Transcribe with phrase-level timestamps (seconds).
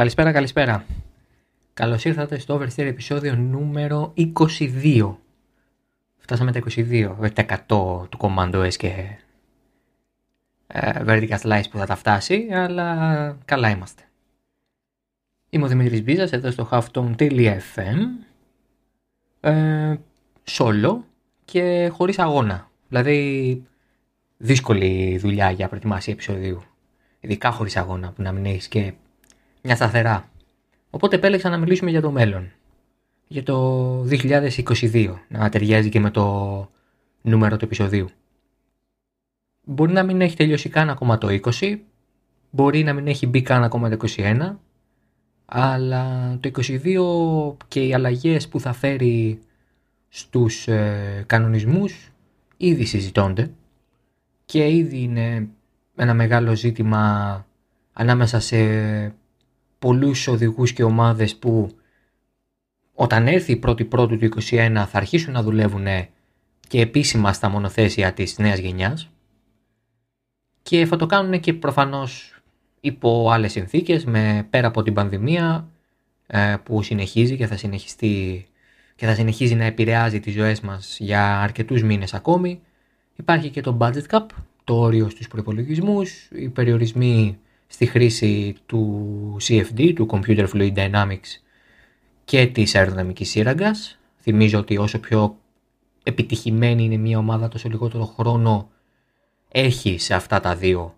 [0.00, 0.84] Καλησπέρα, καλησπέρα.
[1.74, 5.16] Καλώς ήρθατε στο Oversteer επεισόδιο νούμερο 22.
[6.18, 7.56] Φτάσαμε τα 22, 100
[8.08, 9.18] του Commando S και
[10.66, 14.02] ε, Vertical Slice που θα τα φτάσει, αλλά καλά είμαστε.
[15.50, 17.98] Είμαι ο Δημήτρης Μπίζας, εδώ στο halftone.fm
[19.40, 19.94] ε,
[20.44, 20.98] solo
[21.44, 22.70] και χωρίς αγώνα.
[22.88, 23.62] Δηλαδή
[24.36, 26.62] δύσκολη δουλειά για προετοιμασία επεισοδίου.
[27.20, 28.92] Ειδικά χωρίς αγώνα που να μην έχεις και
[29.62, 30.28] μια σταθερά.
[30.90, 32.50] Οπότε επέλεξα να μιλήσουμε για το μέλλον.
[33.28, 35.14] Για το 2022.
[35.28, 36.68] Να ταιριάζει και με το
[37.22, 38.08] νούμερο του επεισοδίου.
[39.64, 41.78] Μπορεί να μην έχει τελειώσει καν ακόμα το 20.
[42.50, 44.56] Μπορεί να μην έχει μπει καν ακόμα το 21.
[45.44, 49.40] Αλλά το 22 και οι αλλαγές που θα φέρει
[50.08, 52.10] στους ε, κανονισμούς
[52.56, 53.50] ήδη συζητώνται
[54.44, 55.48] και ήδη είναι
[55.96, 57.46] ένα μεγάλο ζήτημα
[57.92, 58.56] ανάμεσα σε
[59.80, 61.70] πολλούς οδηγούς και ομάδες που
[62.94, 65.86] όταν έρθει η πρώτη πρώτου του 2021 θα αρχίσουν να δουλεύουν
[66.68, 69.10] και επίσημα στα μονοθέσια της νέας γενιάς
[70.62, 72.40] και θα το κάνουν και προφανώς
[72.80, 75.68] υπό άλλες συνθήκες με, πέρα από την πανδημία
[76.26, 78.46] ε, που συνεχίζει και θα συνεχιστεί
[78.96, 82.60] και θα συνεχίζει να επηρεάζει τις ζωές μας για αρκετούς μήνες ακόμη.
[83.16, 84.26] Υπάρχει και το budget cap,
[84.64, 87.38] το όριο στους προπολογισμού, οι περιορισμοί
[87.70, 91.40] στη χρήση του CFD, του Computer Fluid Dynamics
[92.24, 93.98] και της αεροδυναμικής σύραγγας.
[94.20, 95.36] Θυμίζω ότι όσο πιο
[96.02, 98.70] επιτυχημένη είναι μια ομάδα τόσο λιγότερο χρόνο
[99.48, 100.94] έχει σε αυτά τα δύο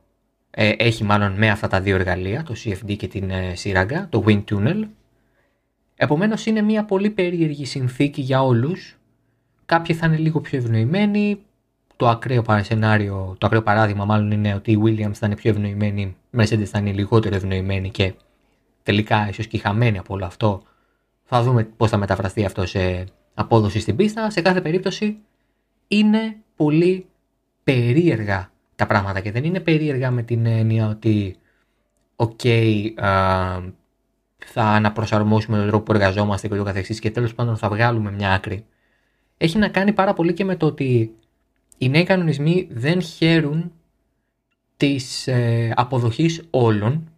[0.54, 4.24] ε, έχει μάλλον με αυτά τα δύο εργαλεία, το CFD και την ε, σύραγγα, το
[4.26, 4.88] Wind Tunnel.
[5.96, 8.98] Επομένως είναι μια πολύ περίεργη συνθήκη για όλους.
[9.66, 11.42] Κάποιοι θα είναι λίγο πιο ευνοημένοι,
[11.96, 16.02] το ακραίο σενάριο, το ακραίο παράδειγμα μάλλον είναι ότι οι Williams θα είναι πιο ευνοημένοι,
[16.02, 18.14] οι Mercedes θα είναι λιγότερο ευνοημένοι και
[18.82, 20.62] τελικά ίσως και χαμένοι από όλο αυτό.
[21.24, 24.30] Θα δούμε πώς θα μεταφραστεί αυτό σε απόδοση στην πίστα.
[24.30, 25.18] Σε κάθε περίπτωση
[25.88, 27.06] είναι πολύ
[27.64, 31.36] περίεργα τα πράγματα και δεν είναι περίεργα με την έννοια ότι
[32.16, 32.40] οκ,
[34.44, 38.32] θα αναπροσαρμόσουμε τον τρόπο που εργαζόμαστε και το καθεξής και τέλος πάντων θα βγάλουμε μια
[38.32, 38.64] άκρη.
[39.36, 41.14] Έχει να κάνει πάρα πολύ και με το ότι
[41.82, 43.72] οι νέοι κανονισμοί δεν χαίρουν
[44.76, 47.10] της ε, αποδοχής όλων,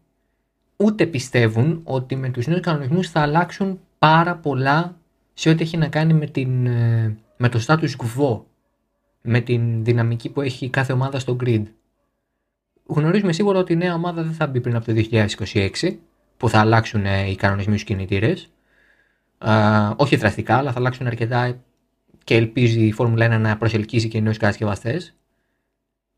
[0.76, 4.97] ούτε πιστεύουν ότι με τους νέους κανονισμούς θα αλλάξουν πάρα πολλά
[5.34, 8.41] σε ό,τι έχει να κάνει με, την, ε, με το status quo,
[9.20, 11.62] με την δυναμική που έχει κάθε ομάδα στο grid.
[12.86, 15.96] Γνωρίζουμε σίγουρα ότι η νέα ομάδα δεν θα μπει πριν από το 2026,
[16.36, 18.50] που θα αλλάξουν ε, οι κανονισμοί στους κινητήρες.
[19.96, 21.56] όχι δραστικά, αλλά θα αλλάξουν αρκετά
[22.24, 25.14] και ελπίζει η Φόρμουλα 1 να προσελκύσει και νέους κατασκευαστές.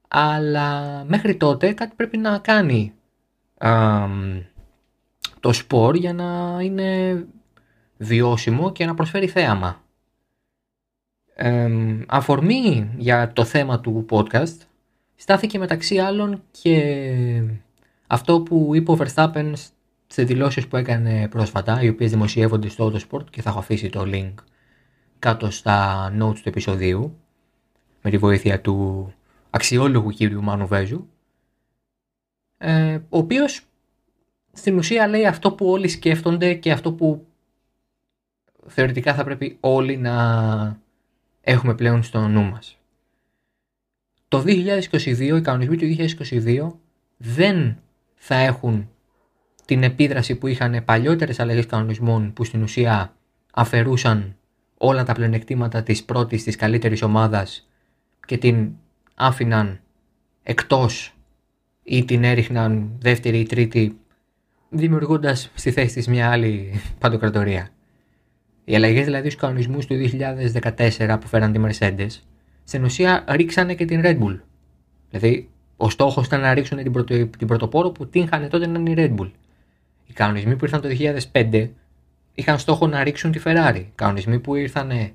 [0.08, 2.92] Αλλά μέχρι τότε κάτι πρέπει να κάνει
[5.40, 7.24] το σπορ για να είναι
[7.96, 9.82] βιώσιμο και να προσφέρει θέαμα.
[12.06, 14.56] αφορμή για το θέμα του podcast
[15.14, 17.42] στάθηκε μεταξύ άλλων και
[18.06, 19.52] αυτό που είπε ο Verstappen
[20.06, 24.02] σε δηλώσεις που έκανε πρόσφατα, οι οποίες δημοσιεύονται στο Autosport και θα έχω αφήσει το
[24.06, 24.34] link
[25.18, 27.18] κάτω στα notes του επεισοδίου
[28.02, 29.12] με τη βοήθεια του
[29.50, 31.08] αξιόλογου κύριου Μάνου Βέζου
[32.58, 33.66] ε, ο οποίος
[34.52, 37.26] στην ουσία λέει αυτό που όλοι σκέφτονται και αυτό που
[38.66, 40.80] θεωρητικά θα πρέπει όλοι να
[41.40, 42.78] έχουμε πλέον στο νου μας.
[44.28, 45.96] Το 2022, οι κανονισμοί του
[46.28, 46.72] 2022
[47.16, 47.78] δεν
[48.14, 48.88] θα έχουν
[49.64, 53.16] την επίδραση που είχαν παλιότερες αλλαγές κανονισμών που στην ουσία
[53.52, 54.35] αφαιρούσαν
[54.78, 57.68] όλα τα πλεονεκτήματα της πρώτης, της καλύτερης ομάδας
[58.26, 58.70] και την
[59.14, 59.80] άφηναν
[60.42, 61.14] εκτός
[61.82, 63.98] ή την έριχναν δεύτερη ή τρίτη
[64.68, 67.68] δημιουργώντας στη θέση της μια άλλη παντοκρατορία.
[68.64, 69.94] Οι αλλαγές δηλαδή στους κανονισμούς του
[70.98, 72.20] 2014 που φέραν τη Mercedes
[72.64, 74.40] στην ουσία ρίξανε και την Red Bull.
[75.10, 78.78] Δηλαδή ο στόχος ήταν να ρίξουν την, πρωτο, την πρωτοπόρο που την είχαν τότε να
[78.78, 79.30] είναι η Red Bull.
[80.06, 80.88] Οι κανονισμοί που ήρθαν το
[81.32, 81.68] 2005
[82.36, 83.76] είχαν στόχο να ρίξουν τη Ferrari.
[83.76, 85.12] Οι κανονισμοί που ήρθαν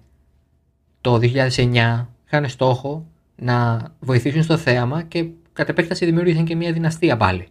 [1.01, 7.17] το 2009 είχαν στόχο να βοηθήσουν στο θέαμα και κατ' επέκταση δημιούργησαν και μια δυναστεία
[7.17, 7.47] πάλι.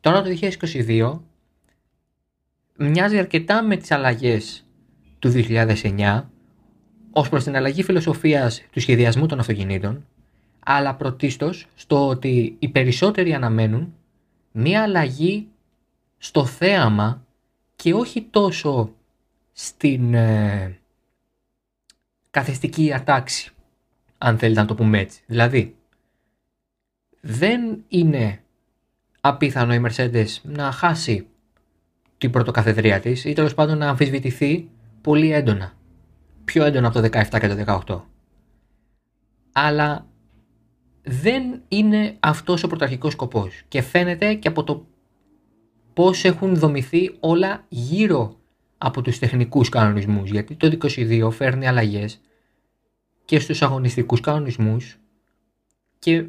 [0.00, 0.30] Τώρα το
[0.60, 1.18] 2022
[2.76, 4.66] μοιάζει αρκετά με τις αλλαγές
[5.18, 6.22] του 2009
[7.10, 10.04] ως προς την αλλαγή φιλοσοφίας του σχεδιασμού των αυτοκινήτων
[10.68, 13.94] αλλά πρωτίστως στο ότι οι περισσότεροι αναμένουν
[14.52, 15.48] μια αλλαγή
[16.18, 17.25] στο θέαμα
[17.76, 18.94] και όχι τόσο
[19.52, 20.78] στην ε,
[22.30, 23.50] καθεστική ατάξη,
[24.18, 25.22] αν θέλετε να το πούμε έτσι.
[25.26, 25.76] Δηλαδή,
[27.20, 28.42] δεν είναι
[29.20, 31.26] απίθανο η Mercedes να χάσει
[32.18, 34.70] την πρωτοκαθεδρία της ή τέλος πάντων να αμφισβητηθεί
[35.00, 35.72] πολύ έντονα.
[36.44, 38.00] Πιο έντονα από το 17 και το 18.
[39.52, 40.06] Αλλά
[41.02, 44.86] δεν είναι αυτός ο πρωταρχικός σκοπός και φαίνεται και από το
[45.96, 48.36] πώς έχουν δομηθεί όλα γύρω
[48.78, 52.20] από τους τεχνικούς κανονισμούς γιατί το 22 φέρνει αλλαγές
[53.24, 54.98] και στους αγωνιστικούς κανονισμούς
[55.98, 56.24] και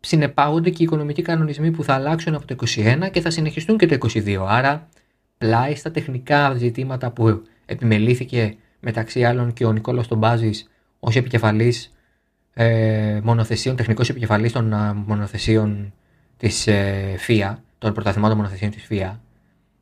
[0.00, 3.86] συνεπάγονται και οι οικονομικοί κανονισμοί που θα αλλάξουν από το 21 και θα συνεχιστούν και
[3.86, 4.44] το 22.
[4.48, 4.88] Άρα
[5.38, 10.70] πλάι στα τεχνικά ζητήματα που επιμελήθηκε μεταξύ άλλων και ο Νικόλαος Τομπάζης
[11.00, 11.94] ως επικεφαλής
[12.54, 15.92] ε, μονοθεσίων, τεχνικός επικεφαλής των ε, μονοθεσίων
[16.36, 19.20] της ε, ΦΙΑ, των πρωταθλημάτων μονοθεσίων της ΦΙΑ,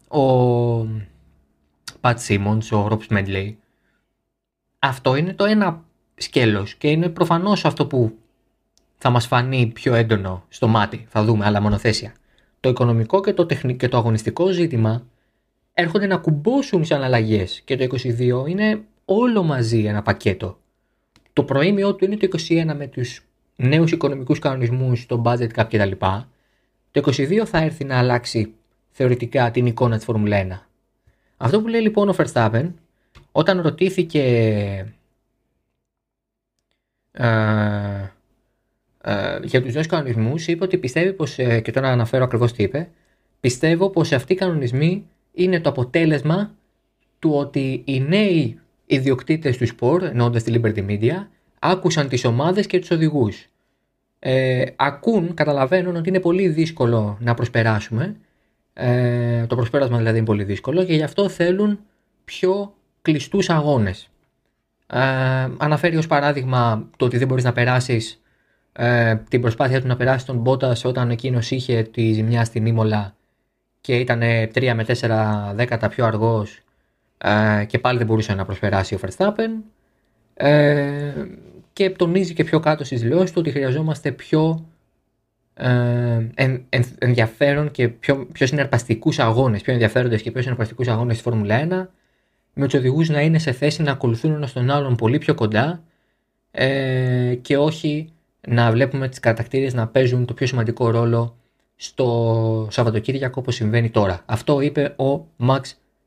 [0.08, 0.22] ο
[2.00, 3.58] Πατ Σίμονς, ο Ροπ Σμέντλεϊ.
[4.78, 5.84] Αυτό είναι το ένα
[6.14, 8.18] σκέλος και είναι προφανώς αυτό που
[8.98, 12.12] θα μας φανεί πιο έντονο στο μάτι, θα δούμε άλλα μονοθέσια.
[12.60, 15.06] Το οικονομικό και το, τεχνικό και το αγωνιστικό ζήτημα
[15.72, 17.86] έρχονται να κουμπώσουν σε αλλαγές και το
[18.44, 20.58] 22 είναι όλο μαζί ένα πακέτο.
[21.32, 23.22] Το προήμιο του είναι το 21 με τους
[23.56, 26.06] νέους οικονομικούς κανονισμούς, το budget cap κτλ.
[26.96, 28.54] Το 22 θα έρθει να αλλάξει
[28.90, 30.66] θεωρητικά την εικόνα της Φόρμουλα 1.
[31.36, 32.72] Αυτό που λέει λοιπόν ο Verstappen,
[33.32, 34.22] όταν ρωτήθηκε
[37.12, 38.10] ε,
[39.00, 42.62] ε, για τους νέους κανονισμούς, είπε ότι πιστεύει πως, ε, και τώρα αναφέρω ακριβώς τι
[42.62, 42.88] είπε,
[43.40, 46.54] πιστεύω πως αυτοί οι κανονισμοί είναι το αποτέλεσμα
[47.18, 51.26] του ότι οι νέοι ιδιοκτήτες του σπορ, εννοώντας τη Liberty Media,
[51.58, 53.48] άκουσαν τις ομάδες και τους οδηγούς.
[54.18, 58.16] Ε, ακούν, καταλαβαίνουν ότι είναι πολύ δύσκολο να προσπεράσουμε.
[58.72, 61.78] Ε, το προσπέρασμα δηλαδή είναι πολύ δύσκολο και γι' αυτό θέλουν
[62.24, 64.10] πιο κλειστούς αγώνες.
[64.86, 64.98] Ε,
[65.56, 68.20] αναφέρει ως παράδειγμα το ότι δεν μπορείς να περάσεις
[68.72, 73.14] ε, την προσπάθεια του να περάσεις τον Μπότα όταν εκείνος είχε τη ζημιά στην Ήμολα
[73.80, 76.60] και ήταν 3 με 4 δέκατα πιο αργός
[77.18, 79.50] ε, και πάλι δεν μπορούσε να προσπεράσει ο Verstappen
[80.34, 81.12] ε,
[81.76, 84.66] και τονίζει και πιο κάτω στις δηλώσεις του ότι χρειαζόμαστε πιο
[85.54, 86.26] ε,
[86.98, 91.88] ενδιαφέρον και πιο, πιο συναρπαστικούς αγώνες, πιο ενδιαφέροντες και πιο συναρπαστικούς αγώνες στη Φόρμουλα 1
[92.54, 95.82] με τους οδηγούς να είναι σε θέση να ακολουθούν ένα τον άλλον πολύ πιο κοντά
[96.50, 98.12] ε, και όχι
[98.48, 101.36] να βλέπουμε τις κατακτήριες να παίζουν το πιο σημαντικό ρόλο
[101.76, 104.22] στο Σαββατοκύριακο όπως συμβαίνει τώρα.
[104.26, 105.60] Αυτό είπε ο Max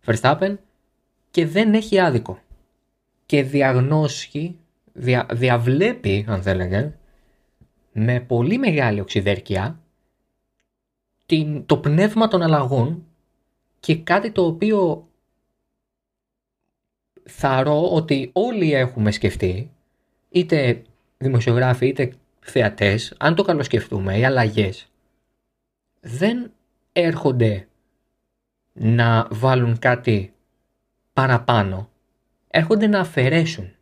[0.05, 0.55] Verstappen
[1.31, 2.39] και δεν έχει άδικο.
[3.25, 4.58] Και διαγνώσει,
[4.99, 6.97] δια, διαβλέπει αν θέλετε,
[7.91, 9.79] με πολύ μεγάλη οξυδέρκεια
[11.25, 13.05] την, το πνεύμα των αλλαγών
[13.79, 15.07] και κάτι το οποίο
[17.23, 19.71] θαρώ ότι όλοι έχουμε σκεφτεί,
[20.29, 20.83] είτε
[21.17, 24.91] δημοσιογράφοι είτε θεατές, αν το καλοσκεφτούμε, οι αλλαγές
[25.99, 26.51] δεν
[26.91, 27.67] έρχονται
[28.73, 30.33] να βάλουν κάτι
[31.13, 31.89] παραπάνω.
[32.47, 33.73] Έρχονται να αφαιρέσουν.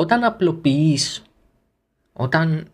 [0.00, 1.22] Όταν απλοποιείς,
[2.12, 2.66] όταν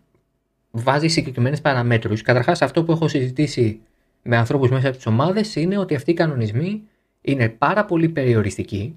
[0.71, 3.81] βάζεις συγκεκριμένες παραμέτρους, καταρχάς αυτό που έχω συζητήσει
[4.21, 6.83] με ανθρώπους μέσα από τις ομάδες είναι ότι αυτοί οι κανονισμοί
[7.21, 8.95] είναι πάρα πολύ περιοριστικοί,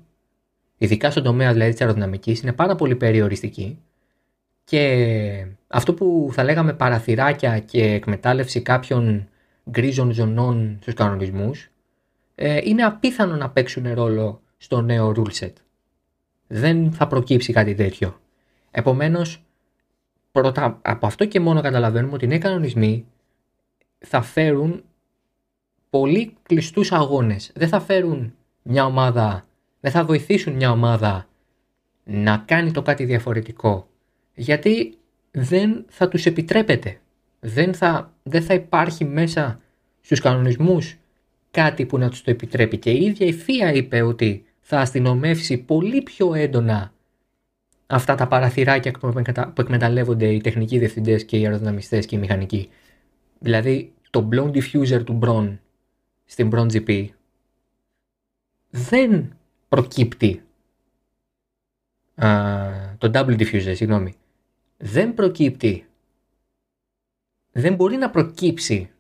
[0.79, 3.79] ειδικά στον τομέα δηλαδή της αεροδυναμικής, είναι πάρα πολύ περιοριστικοί
[4.65, 9.29] και αυτό που θα λέγαμε παραθυράκια και εκμετάλλευση κάποιων
[9.71, 11.71] γκρίζων ζωνών στους κανονισμούς
[12.35, 15.53] ε, είναι απίθανο να παίξουν ρόλο στο νέο rule set.
[16.47, 18.20] Δεν θα προκύψει κάτι τέτοιο.
[18.71, 19.43] Επομένως,
[20.33, 23.07] πρώτα από αυτό και μόνο καταλαβαίνουμε ότι οι νέοι κανονισμοί
[23.99, 24.85] θα φέρουν
[25.91, 27.51] πολύ κλειστούς αγώνες.
[27.55, 29.47] Δεν θα φέρουν μια ομάδα,
[29.81, 31.29] δεν θα βοηθήσουν μια ομάδα
[32.05, 33.91] να κάνει το κάτι διαφορετικό
[34.35, 34.99] γιατί
[35.31, 37.01] δεν θα τους επιτρέπεται.
[37.41, 39.61] Δεν θα, δεν θα υπάρχει μέσα
[40.01, 40.97] στους κανονισμούς
[41.51, 42.79] κάτι που να τους το επιτρέπει.
[42.79, 46.93] Και η ίδια η ΦΙΑ είπε ότι θα αστυνομεύσει πολύ πιο έντονα
[47.91, 48.93] αυτά τα παραθυράκια
[49.55, 52.69] που εκμεταλλεύονται οι τεχνικοί διευθυντές και οι αεροδυναμιστές και οι μηχανικοί.
[53.39, 55.59] Δηλαδή το blown diffuser του Bron
[56.25, 57.09] στην Bron GP
[58.71, 59.33] δεν
[59.69, 60.43] προκύπτει
[62.99, 64.15] το double diffuser, συγγνώμη,
[64.77, 65.87] δεν προκύπτει,
[67.53, 68.91] δεν μπορεί να προκύψει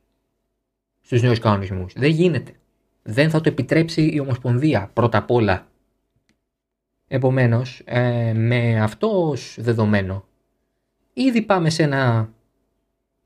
[1.00, 1.92] στους νέους κανονισμούς.
[1.96, 2.52] Δεν γίνεται.
[3.02, 5.69] Δεν θα το επιτρέψει η Ομοσπονδία πρώτα απ' όλα.
[7.12, 10.24] Επομένως, ε, με αυτό ως δεδομένο,
[11.12, 12.32] ήδη πάμε σε ένα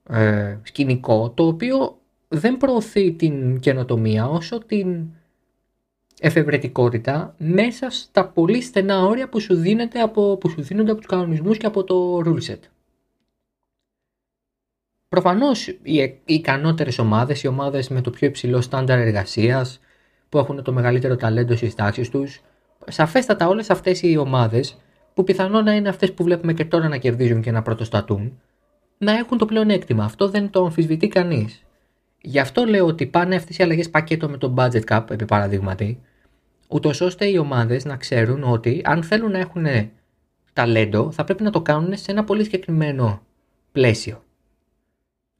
[0.08, 1.98] ε, σκηνικό το οποίο
[2.28, 5.06] δεν προωθεί την καινοτομία όσο την
[6.20, 9.62] εφευρετικότητα μέσα στα πολύ στενά όρια που σου,
[10.02, 12.60] από, που σου δίνονται από τους κανονισμούς και από το rule set.
[15.08, 19.80] Προφανώς οι, οι ικανότερες ομάδες, οι ομάδες με το πιο υψηλό στάνταρ εργασίας,
[20.28, 22.42] που έχουν το μεγαλύτερο ταλέντο στις τάξεις τους,
[22.88, 24.76] σαφέστατα όλες αυτές οι ομάδες,
[25.14, 28.40] που πιθανόν να είναι αυτές που βλέπουμε και τώρα να κερδίζουν και να πρωτοστατούν,
[28.98, 30.04] να έχουν το πλεονέκτημα.
[30.04, 31.62] Αυτό δεν το αμφισβητεί κανείς.
[32.20, 36.00] Γι' αυτό λέω ότι πάνε αυτές οι αλλαγές πακέτο με το budget cap, επί παραδείγματι,
[36.68, 39.66] ούτως ώστε οι ομάδες να ξέρουν ότι αν θέλουν να έχουν
[40.52, 43.22] ταλέντο, θα πρέπει να το κάνουν σε ένα πολύ συγκεκριμένο
[43.72, 44.22] πλαίσιο.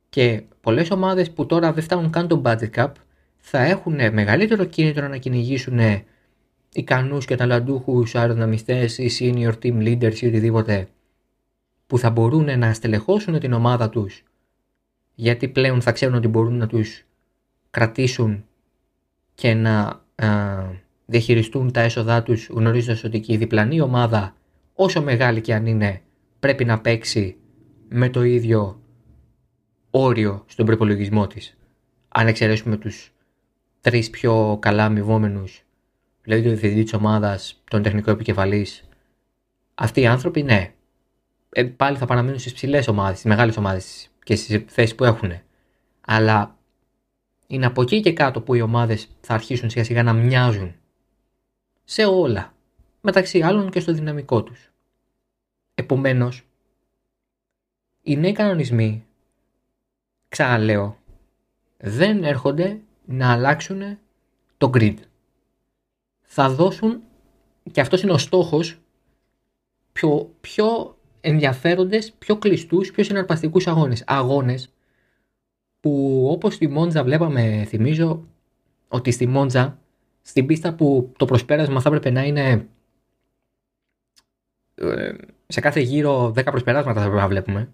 [0.09, 2.93] Και πολλές ομάδες που τώρα δεν φτάνουν καν το budget cap
[3.37, 5.79] θα έχουν μεγαλύτερο κίνητρο να κυνηγήσουν
[6.75, 10.89] ικανούς και ταλαντούχους αεροδυναμιστέ ή senior team leaders ή οτιδήποτε
[11.87, 14.23] που θα μπορούν να στελεχώσουν την ομάδα τους
[15.15, 17.05] γιατί πλέον θα ξέρουν ότι μπορούν να τους
[17.71, 18.45] κρατήσουν
[19.35, 20.03] και να
[21.07, 24.35] διαχειριστούν τα έσοδά τους γνωρίζοντας ότι και η διπλανή ομάδα
[24.75, 26.03] όσο μεγάλη και αν είναι
[26.41, 27.37] πρέπει να παίξει
[27.89, 28.81] με το ίδιο
[29.91, 31.57] όριο στον προπολογισμό της.
[32.09, 33.13] Αν εξαιρέσουμε τους
[33.81, 35.65] τρεις πιο καλά αμοιβόμενους,
[36.25, 38.85] δηλαδή το διευθυντή της ομάδας, τον τεχνικό επικεφαλής,
[39.75, 40.73] αυτοί οι άνθρωποι ναι,
[41.51, 45.33] ε, πάλι θα παραμείνουν στις ψηλές ομάδες, στις μεγάλες ομάδες και στις θέσεις που έχουν.
[46.01, 46.57] Αλλά
[47.47, 50.75] είναι από εκεί και κάτω που οι ομάδες θα αρχίσουν σιγά σιγά να μοιάζουν
[51.85, 52.55] σε όλα,
[53.01, 54.71] μεταξύ άλλων και στο δυναμικό τους.
[55.75, 56.43] Επομένως,
[58.03, 59.07] οι νέοι κανονισμοί,
[60.29, 60.99] ξαναλέω,
[61.79, 63.99] δεν έρχονται να αλλάξουν
[64.59, 64.95] το grid.
[66.37, 67.03] Θα δώσουν,
[67.71, 68.79] και αυτός είναι ο στόχος,
[69.93, 74.05] πιο, πιο ενδιαφέροντες, πιο κλειστούς, πιο συναρπαστικούς αγώνες.
[74.07, 74.73] Αγώνες
[75.81, 78.25] που όπως στη Μόντζα βλέπαμε, θυμίζω
[78.89, 79.79] ότι στη Μόντζα,
[80.23, 82.69] στην πίστα που το προσπέρασμα θα έπρεπε να είναι
[84.75, 85.15] ε,
[85.47, 87.73] σε κάθε γύρο 10 προσπεράσματα θα πρέπει να βλέπουμε.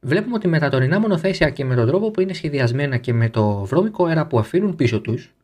[0.00, 3.30] Βλέπουμε ότι με τα τωρινά μονοθέσια και με τον τρόπο που είναι σχεδιασμένα και με
[3.30, 5.34] το βρώμικο αέρα που αφήνουν πίσω τους,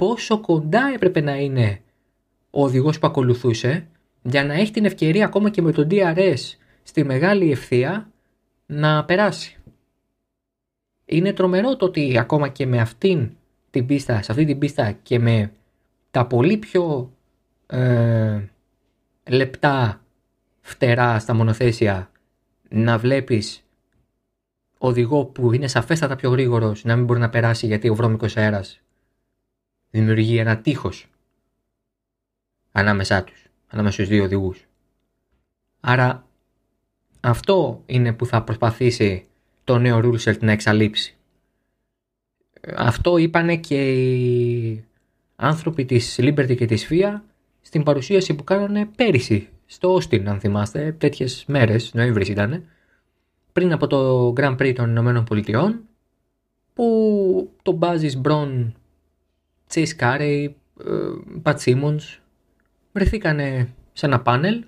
[0.00, 1.80] πόσο κοντά έπρεπε να είναι
[2.50, 3.86] ο οδηγός που ακολουθούσε
[4.22, 6.34] για να έχει την ευκαιρία ακόμα και με τον DRS
[6.82, 8.10] στη μεγάλη ευθεία
[8.66, 9.56] να περάσει.
[11.04, 13.30] Είναι τρομερό το ότι ακόμα και με αυτήν
[13.70, 15.52] την πίστα, σε αυτή την πίστα και με
[16.10, 17.12] τα πολύ πιο
[17.66, 18.40] ε,
[19.28, 20.04] λεπτά
[20.60, 22.10] φτερά στα μονοθέσια
[22.68, 23.64] να βλέπεις
[24.78, 28.80] οδηγό που είναι σαφέστατα πιο γρήγορος να μην μπορεί να περάσει γιατί ο βρώμικος αέρας
[29.90, 31.10] δημιουργεί ένα τείχος
[32.72, 34.66] ανάμεσά τους ανάμεσα στους δύο οδηγούς.
[35.80, 36.26] Άρα
[37.20, 39.24] αυτό είναι που θα προσπαθήσει
[39.64, 41.16] το νέο Rulesert να εξαλείψει.
[42.76, 44.84] Αυτό είπανε και οι
[45.36, 47.20] άνθρωποι της Liberty και της FIA
[47.60, 52.64] στην παρουσίαση που κάνανε πέρυσι στο Austin αν θυμάστε, τέτοιες μέρες, Νοέμβρης ήταν,
[53.52, 55.80] πριν από το Grand Prix των Ηνωμένων Πολιτειών
[56.74, 58.74] που το Μπάζις Μπρον,
[59.74, 60.48] Chase Carey,
[61.42, 62.18] Pat Simmons
[62.92, 64.64] βρεθήκανε σε ένα πάνελ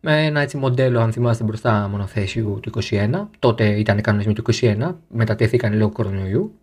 [0.00, 3.28] με ένα έτσι μοντέλο, αν θυμάστε, μπροστά μονοθέσιου του 21.
[3.38, 6.58] Τότε ήταν οι κανονισμοί του 21, μετατέθηκαν λόγω κορονοϊού.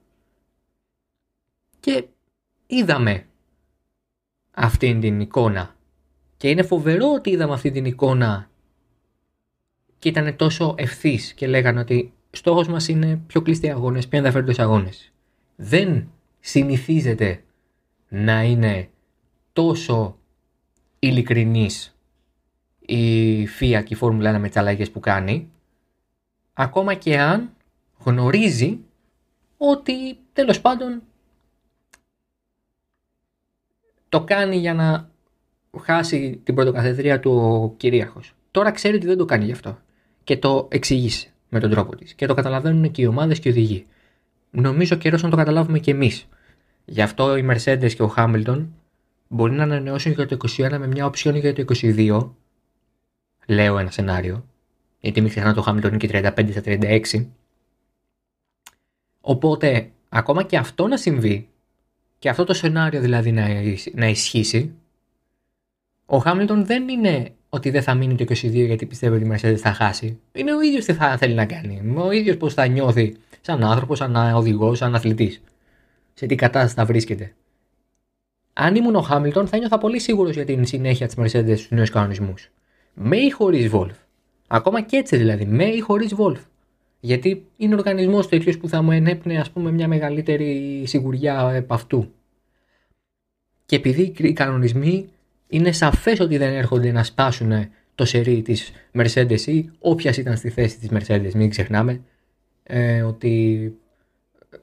[1.80, 2.08] Και
[2.68, 3.26] είδαμε
[4.52, 5.76] αυτήν την εικόνα.
[6.38, 8.50] Και είναι φοβερό ότι είδαμε αυτή την εικόνα
[10.00, 14.60] και ήταν τόσο ευθύς και λέγανε ότι στόχος μας είναι πιο κλειστοί αγώνες, πιο ενδιαφέροντες
[14.60, 15.12] αγώνες.
[15.56, 16.10] Δεν
[16.40, 17.44] συνηθίζεται
[18.10, 18.89] να είναι
[19.54, 20.18] τόσο
[21.00, 21.96] ειλικρινής
[22.80, 25.50] η FIA και η Φόρμουλα 1 με τις αλλαγές που κάνει,
[26.54, 27.50] ακόμα και αν
[27.98, 28.80] γνωρίζει
[29.58, 31.01] ότι τέλος πάντων
[34.10, 35.10] το κάνει για να
[35.80, 38.34] χάσει την πρωτοκαθεδρία του ο κυρίαρχος.
[38.51, 39.78] Τώρα ξέρει ότι δεν το κάνει γι' αυτό
[40.24, 43.51] και το εξηγήσει με τον τρόπο της και το καταλαβαίνουν και οι ομάδες και οι
[43.51, 43.86] οδηγοί.
[44.51, 46.28] Νομίζω καιρός να το καταλάβουμε και εμείς.
[46.89, 48.65] Γι' αυτό οι Mercedes και ο Hamilton
[49.27, 52.29] μπορεί να ανανεώσουν για το 21 με μια οψιόν για το 22.
[53.48, 54.46] Λέω ένα σενάριο.
[55.00, 57.25] Γιατί μην ξεχνάτε το Hamilton είναι και 35 στα 36.
[59.22, 61.48] Οπότε, ακόμα και αυτό να συμβεί,
[62.19, 63.48] και αυτό το σενάριο δηλαδή να,
[63.93, 64.74] να ισχύσει,
[66.05, 69.58] ο Hamilton δεν είναι ότι δεν θα μείνει το 22 γιατί πιστεύει ότι η Mercedes
[69.58, 70.19] θα χάσει.
[70.31, 71.93] Είναι ο ίδιος τι θα θέλει να κάνει.
[71.98, 75.41] Ο ίδιος πώς θα νιώθει σαν άνθρωπος, σαν οδηγός, σαν αθλητής.
[76.20, 77.34] Σε τι κατάσταση θα βρίσκεται
[78.54, 81.90] αν ήμουν ο Χάμιλτον, θα νιώθα πολύ σίγουρος για την συνέχεια της Mercedes στους νέους
[81.90, 82.52] κανονισμούς.
[82.94, 83.92] Με ή χωρίς Wolf.
[84.48, 86.38] Ακόμα και έτσι δηλαδή, με ή χωρίς Wolf.
[87.00, 92.12] Γιατί είναι οργανισμός τέτοιος που θα μου ενέπνε ας πούμε μια μεγαλύτερη σιγουριά επ' αυτού.
[93.66, 95.10] Και επειδή οι κανονισμοί
[95.48, 97.52] είναι σαφές ότι δεν έρχονται να σπάσουν
[97.96, 102.02] το σερί της Mercedes ή όποιας ήταν στη θέση της Mercedes, μην ξεχνάμε.
[102.64, 103.74] ε, ότι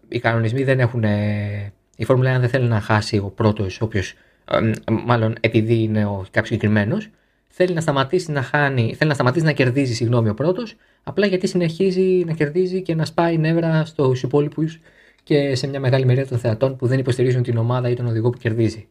[0.09, 1.05] οι κανονισμοί δεν έχουν.
[1.05, 4.15] Ε, η Φόρμουλα 1 δεν θέλει να χάσει ο πρώτος, όποιος.
[4.51, 4.73] Ε,
[5.05, 7.11] μάλλον επειδή είναι ο κάποιος συγκεκριμένος,
[7.49, 11.47] θέλει να σταματήσει να χάνει, θέλει να σταματήσει να κερδίζει, συγγνώμη, ο πρώτος, απλά γιατί
[11.47, 14.81] συνεχίζει να κερδίζει και να σπάει νεύρα στους υπόλοιπους
[15.23, 18.31] και σε μια μεγάλη μερίδα των θεατών που δεν υποστηρίζουν την ομάδα ή τον οδηγό
[18.31, 18.89] που κερδίζει.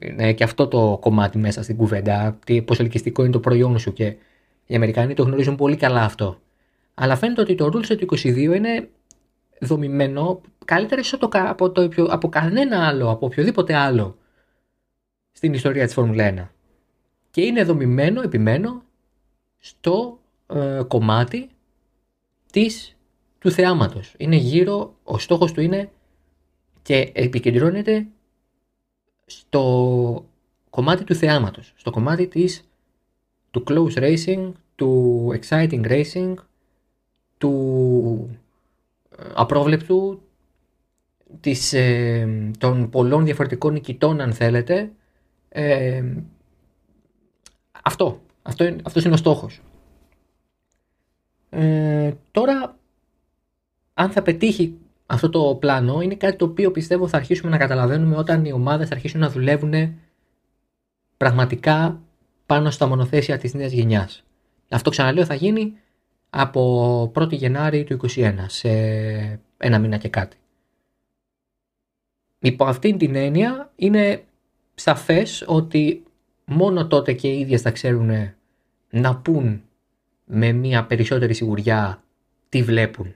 [0.00, 2.38] Είναι και αυτό το κομμάτι μέσα στην κουβέντα.
[2.64, 4.16] Πόσο ελκυστικό είναι το προϊόν σου και
[4.66, 6.40] οι Αμερικανοί το γνωρίζουν πολύ καλά αυτό.
[6.94, 8.88] Αλλά φαίνεται ότι το Rules του 22 είναι
[9.60, 14.18] δομημένο καλύτερα από, το, από κανένα άλλο, από οποιοδήποτε άλλο
[15.32, 16.48] στην ιστορία της Φόρμουλα 1.
[17.30, 18.82] Και είναι δομημένο, επιμένω,
[19.58, 21.48] στο ε, κομμάτι
[22.52, 22.96] της,
[23.38, 24.14] του θεάματος.
[24.16, 25.90] Είναι γύρω, ο στόχος του είναι
[26.82, 28.06] και επικεντρώνεται
[29.26, 30.24] στο
[30.70, 32.68] κομμάτι του θεάματος, στο κομμάτι της,
[33.50, 36.34] του close racing, του exciting racing,
[37.38, 38.43] του ε,
[39.34, 40.22] απρόβλεπτου,
[41.40, 44.92] της, ε, των πολλών διαφορετικών νικητών αν θέλετε.
[45.48, 46.02] Ε,
[47.82, 49.60] αυτό, αυτό είναι, αυτός είναι ο στόχος.
[51.50, 52.76] Ε, τώρα,
[53.94, 58.16] αν θα πετύχει αυτό το πλάνο, είναι κάτι το οποίο πιστεύω θα αρχίσουμε να καταλαβαίνουμε
[58.16, 59.98] όταν οι ομάδες θα αρχίσουν να δουλεύουν
[61.16, 62.02] πραγματικά
[62.46, 64.24] πάνω στα μονοθέσια της νέας γενιάς.
[64.68, 65.74] Αυτό ξαναλέω θα γίνει
[66.36, 68.68] από 1η Γενάρη του 2021, σε
[69.56, 70.36] ένα μήνα και κάτι.
[72.38, 74.24] Υπό αυτήν την έννοια είναι
[74.74, 76.02] σαφές ότι
[76.44, 78.10] μόνο τότε και οι ίδιες θα ξέρουν
[78.90, 79.62] να πούν
[80.24, 82.02] με μια περισσότερη σιγουριά
[82.48, 83.14] τι βλέπουν.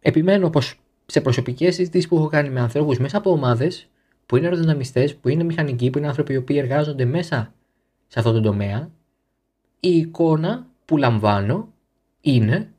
[0.00, 3.88] Επιμένω πως σε προσωπικές συζητήσεις που έχω κάνει με ανθρώπους μέσα από ομάδες
[4.26, 7.54] που είναι αεροδυναμιστές, που είναι μηχανικοί, που είναι άνθρωποι που εργάζονται μέσα
[8.06, 8.90] σε αυτό το τομέα,
[9.80, 11.69] η εικόνα που λαμβάνω
[12.20, 12.72] είναι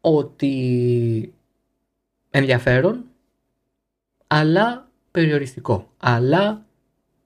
[0.00, 1.34] ότι
[2.30, 3.04] ενδιαφέρον
[4.26, 5.90] αλλά περιοριστικό.
[5.96, 6.66] Αλλά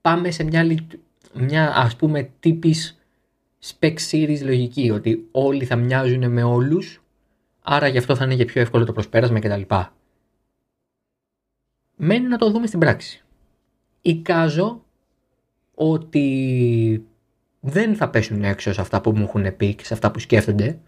[0.00, 0.66] πάμε σε μια,
[1.34, 2.98] μια ας πούμε τύπης
[3.64, 7.02] spec series λογική ότι όλοι θα μοιάζουν με όλους
[7.62, 9.74] άρα γι' αυτό θα είναι και πιο εύκολο το προσπέρασμα κτλ.
[11.96, 13.24] Μένει να το δούμε στην πράξη.
[14.00, 14.84] Εικάζω
[15.74, 17.06] ότι
[17.60, 20.78] δεν θα πέσουν έξω σε αυτά που μου έχουν πει και σε αυτά που σκέφτονται.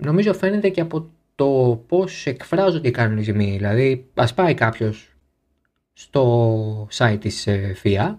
[0.00, 3.56] Νομίζω φαίνεται και από το πώς εκφράζονται οι κανονισμοί.
[3.56, 5.14] Δηλαδή, ας πάει κάποιος
[5.92, 7.48] στο site της
[7.82, 8.14] FIA ε,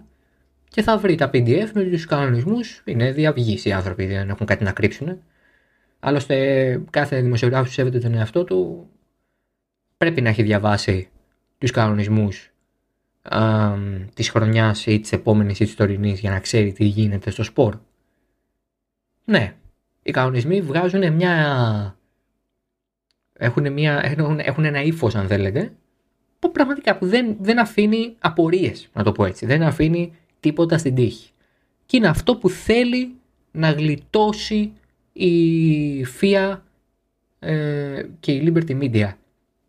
[0.68, 2.82] και θα βρει τα PDF με τους κανονισμούς.
[2.84, 5.22] Είναι διαυγείς οι άνθρωποι, δεν έχουν κάτι να κρύψουν.
[6.00, 8.88] Άλλωστε, κάθε δημοσιογράφος που σέβεται τον εαυτό του
[9.96, 11.08] πρέπει να έχει διαβάσει
[11.58, 12.52] τους κανονισμούς
[13.22, 13.72] α,
[14.14, 17.78] της χρονιάς ή της επόμενης ή της τωρινής για να ξέρει τι γίνεται στο σπορ.
[19.24, 19.54] Ναι,
[20.02, 21.96] οι κανονισμοί βγάζουν μια...
[23.32, 25.72] Έχουν, μια, έχουν, έχουν ένα ύφος, αν θέλετε,
[26.38, 29.46] που πραγματικά που δεν, δεν αφήνει απορίες, να το πω έτσι.
[29.46, 31.30] Δεν αφήνει τίποτα στην τύχη.
[31.86, 33.14] Και είναι αυτό που θέλει
[33.50, 34.72] να γλιτώσει
[35.12, 36.58] η FIA
[37.38, 39.12] ε, και η Liberty Media.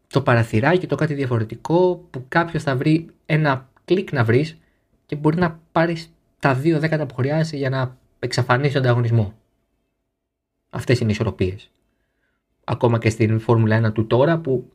[0.08, 4.58] Το παραθυράκι, το κάτι διαφορετικό που κάποιος θα βρει ένα κλικ να βρεις
[5.06, 9.34] και μπορεί να πάρεις τα δύο δέκατα που χρειάζεσαι για να εξαφανίσει τον ανταγωνισμό.
[10.73, 11.69] Αυτές είναι οι ισορροπίες.
[12.63, 14.71] Ακόμα και στην Φόρμουλα 1 του τώρα που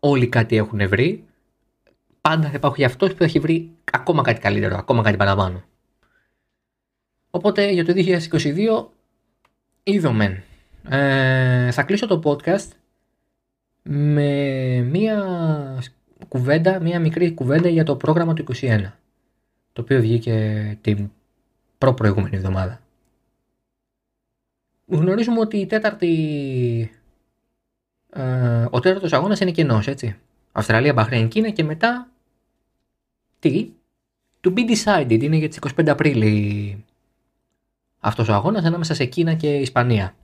[0.00, 1.24] όλοι κάτι έχουν βρει,
[2.20, 5.62] πάντα θα υπάρχει αυτός που θα έχει βρει ακόμα κάτι καλύτερο, ακόμα κάτι παραπάνω.
[7.30, 8.86] Οπότε για το 2022
[9.82, 10.42] είδομεν.
[10.88, 12.68] Ε, θα κλείσω το podcast
[13.82, 14.32] με
[14.90, 15.24] μία
[16.28, 18.90] κουβέντα, μία μικρή κουβέντα για το πρόγραμμα του 2021
[19.72, 21.10] το οποίο βγήκε την
[21.78, 22.80] προ-προηγούμενη εβδομάδα.
[24.90, 26.90] Γνωρίζουμε ότι η τέταρτη,
[28.10, 30.16] ε, ο τέταρτος αγώνας είναι κενός, έτσι.
[30.52, 32.10] Αυστραλία, Μπαχρέιν, Κίνα και μετά
[33.38, 33.70] τι,
[34.40, 36.84] to be decided, είναι για τις 25 Απρίλη
[38.00, 40.14] αυτός ο αγώνας ανάμεσα σε Κίνα και Ισπανία.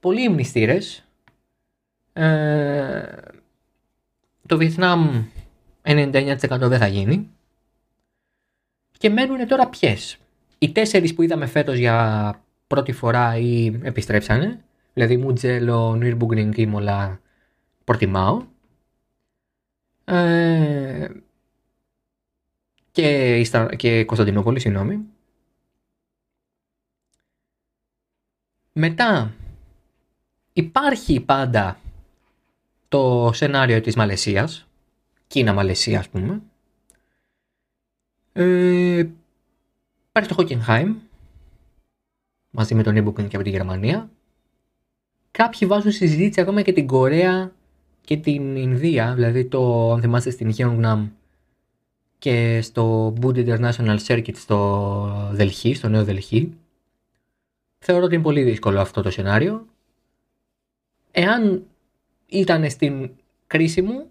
[0.00, 1.04] Πολλοί υμνηστήρες,
[2.12, 3.02] ε,
[4.46, 5.24] το Βιετνάμ
[5.82, 7.30] 99% δεν θα γίνει
[8.98, 10.18] και μένουν τώρα ποιες.
[10.58, 17.20] Οι τέσσερις που είδαμε φέτος για πρώτη φορά ή επιστρέψανε, δηλαδή Μουτζέλο, Νίρμπουγκρινγκ, Ήμολα,
[17.84, 18.46] Πορτιμάο.
[20.04, 21.08] Ε,
[22.90, 23.42] και,
[23.76, 25.04] και Κωνσταντινούπολη, συγγνώμη.
[28.72, 29.34] Μετά
[30.52, 31.80] υπάρχει πάντα
[32.88, 34.66] το σενάριο της Μαλαισίας,
[35.26, 36.42] Κίνα-Μαλαισία ας πούμε.
[38.32, 39.08] Ε,
[40.08, 40.96] υπάρχει το Χόκενχάιμ,
[42.50, 44.10] μαζί με τον Νίμπουκεν και από τη Γερμανία.
[45.30, 47.52] κάποιοι βάζουν συζήτηση ακόμα και την Κορέα
[48.00, 51.08] και την Ινδία, δηλαδή το, αν θυμάστε στην Gyeongnam
[52.18, 56.52] και στο Bund International Circuit στο Δελχή, στο νέο Δελχή.
[57.78, 59.66] Θεωρώ ότι είναι πολύ δύσκολο αυτό το σενάριο.
[61.10, 61.62] Εάν
[62.26, 63.10] ήταν στην
[63.46, 64.06] κρίση μου,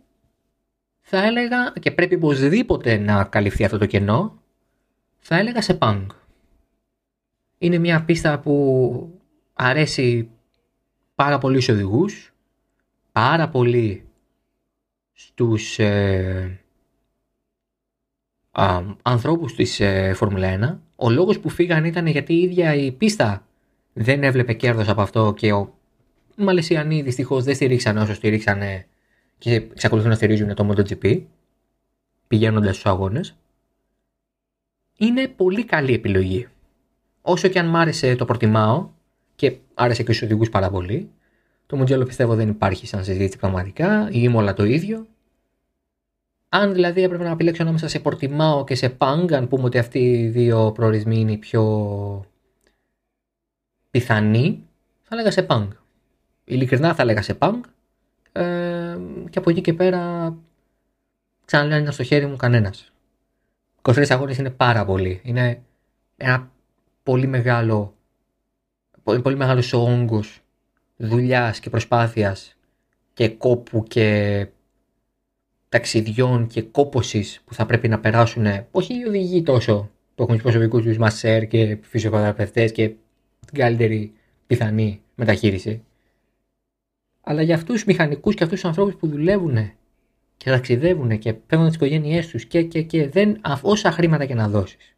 [1.01, 4.41] θα έλεγα και πρέπει οπωσδήποτε να καλυφθεί αυτό το κενό,
[5.17, 6.09] θα έλεγα σε πανγκ.
[7.57, 9.19] Είναι μια πίστα που
[9.53, 10.29] αρέσει
[11.15, 12.33] πάρα πολύ στους οδηγούς,
[13.11, 14.03] πάρα πολύ
[15.13, 16.59] στους ε,
[18.51, 21.05] α, ανθρώπους της ε, Φόρμουλα 1.
[21.05, 23.47] Ο λόγος που φύγαν ήταν γιατί η ίδια η πίστα
[23.93, 25.77] δεν έβλεπε κέρδος από αυτό και ο
[26.37, 28.61] οι Μαλαισιανοί δυστυχώς δεν στηρίξαν όσο στηρίξαν
[29.37, 31.23] και εξακολουθούν να στηρίζουν το MotoGP
[32.27, 33.37] πηγαίνοντας στους αγώνες.
[34.97, 36.47] Είναι πολύ καλή επιλογή.
[37.29, 38.89] Όσο και αν μ' άρεσε το προτιμάω
[39.35, 41.09] και άρεσε και στους οδηγούς πάρα πολύ,
[41.65, 45.07] το Mugello πιστεύω δεν υπάρχει σαν συζήτηση πραγματικά, ή όλα το ίδιο.
[46.49, 49.99] Αν δηλαδή έπρεπε να επιλέξω ανάμεσα σε Portimao και σε Pang, αν πούμε ότι αυτοί
[49.99, 52.25] οι δύο προορισμοί είναι οι πιο
[53.91, 54.63] πιθανοί,
[55.03, 55.67] θα έλεγα σε Pang.
[56.43, 57.59] Ειλικρινά θα έλεγα σε Pang
[58.31, 58.97] ε,
[59.29, 60.33] και από εκεί και πέρα
[61.45, 62.91] ξαναλέω είναι στο χέρι μου κανένας.
[63.81, 65.21] 23 αγώνες είναι πάρα πολύ.
[65.23, 65.61] Είναι
[66.17, 66.51] ένα
[67.07, 67.95] πολύ μεγάλο
[69.03, 70.41] πολύ, πολύ μεγάλος ο όγκος
[70.97, 72.55] δουλειάς και προσπάθειας
[73.13, 74.47] και κόπου και
[75.69, 80.41] ταξιδιών και κόπωσης που θα πρέπει να περάσουν όχι οι οδηγοί τόσο που έχουν του
[80.41, 82.87] προσωπικούς τους μασέρ και φυσιοθεραπευτές και
[83.45, 84.13] την καλύτερη
[84.47, 85.83] πιθανή μεταχείριση.
[87.21, 89.71] Αλλά για αυτούς του μηχανικούς και αυτούς τους ανθρώπους που δουλεύουν
[90.37, 94.49] και ταξιδεύουν και παίρνουν τις οικογένειές τους και, και, και δεν, όσα χρήματα και να
[94.49, 94.95] δώσεις.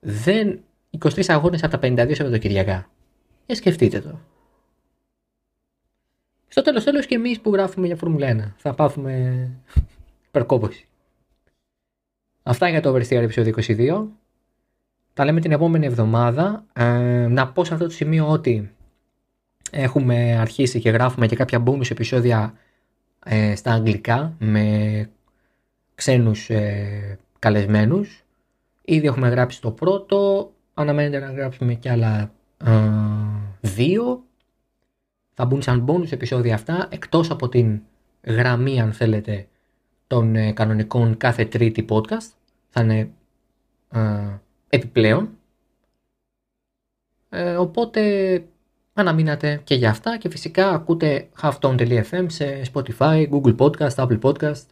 [0.00, 0.60] Δεν
[0.98, 2.90] 23 αγώνες από τα 52 Σαββατοκυριακά.
[3.46, 4.18] Για σκεφτείτε το.
[6.48, 9.48] Στο τέλος τέλος και εμείς που γράφουμε για Φόρμουλα 1 θα πάθουμε
[10.28, 10.86] υπερκόπωση.
[12.42, 14.06] Αυτά για το Oversteer επεισόδιο 22.
[15.14, 16.64] Τα λέμε την επόμενη εβδομάδα.
[16.72, 18.74] Ε, να πω σε αυτό το σημείο ότι
[19.70, 22.54] έχουμε αρχίσει και γράφουμε και κάποια bonus επεισόδια
[23.24, 25.08] ε, στα αγγλικά με
[25.94, 28.24] ξένους ε, καλεσμένους.
[28.84, 32.32] Ήδη έχουμε γράψει το πρώτο, αναμένεται να γράψουμε και άλλα
[32.64, 32.70] ε,
[33.60, 34.24] δύο.
[35.34, 37.80] Θα μπουν σαν bonus επεισόδια αυτά εκτός από την
[38.22, 39.46] γραμμή αν θέλετε
[40.06, 42.28] των ε, κανονικών κάθε τρίτη podcast.
[42.68, 43.10] Θα είναι
[43.90, 44.38] ε,
[44.68, 45.28] επιπλέον.
[47.28, 48.44] Ε, οπότε
[48.92, 54.62] αναμείνατε και για αυτά και φυσικά ακούτε halftone.fm σε Spotify, Google Podcast, Apple Podcast.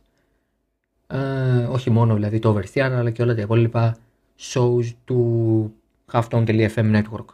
[1.06, 3.96] Ε, όχι μόνο δηλαδή το Oversteer αλλά και όλα τα υπόλοιπα
[4.38, 5.72] shows του
[6.12, 7.24] halftone.fm network.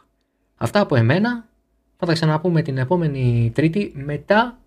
[0.55, 1.47] Αυτά από εμένα.
[1.97, 4.59] Θα τα ξαναπούμε την επόμενη Τρίτη μετά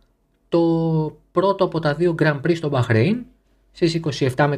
[0.48, 0.60] το
[1.32, 3.24] πρώτο από τα δύο Grand Prix στο Μπαχρέιν
[3.72, 4.00] στις
[4.36, 4.56] 27 με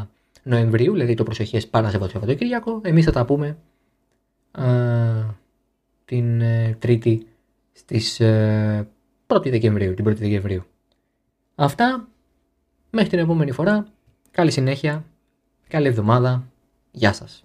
[0.00, 0.06] 29
[0.42, 2.80] Νοεμβρίου, δηλαδή το προσεχές Παρασκευό Σαββατοκύριακο.
[2.84, 3.56] Εμείς θα τα πούμε
[4.50, 4.64] α,
[6.04, 7.26] την ε, Τρίτη
[7.72, 8.88] στις ε,
[9.26, 10.64] 1η Δεκεμβρίου, την 1η Δεκεμβρίου.
[11.54, 12.08] Αυτά,
[12.90, 13.86] μέχρι την επόμενη φορά,
[14.30, 15.04] καλή συνέχεια,
[15.68, 16.48] καλή εβδομάδα,
[16.90, 17.44] γεια σας.